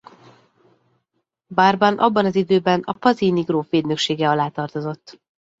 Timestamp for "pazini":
2.93-3.41